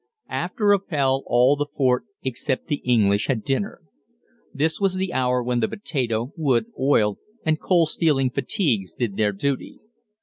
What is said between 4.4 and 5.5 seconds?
This was the hour